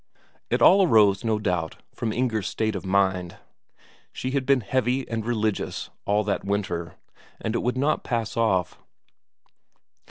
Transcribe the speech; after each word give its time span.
It 0.49 0.63
all 0.63 0.87
arose, 0.87 1.23
no 1.23 1.37
doubt, 1.37 1.75
from 1.93 2.11
Inger's 2.11 2.49
state 2.49 2.75
of 2.75 2.83
mind; 2.87 3.37
she 4.11 4.31
had 4.31 4.47
been 4.47 4.61
heavy 4.61 5.07
and 5.07 5.23
religious 5.23 5.91
all 6.05 6.23
that 6.23 6.43
winter, 6.43 6.95
and 7.39 7.53
it 7.53 7.59
would 7.61 7.77
not 7.77 8.03
pass 8.03 8.35
off. 8.35 8.79